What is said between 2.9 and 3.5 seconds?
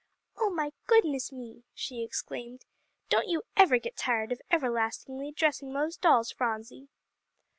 "don't you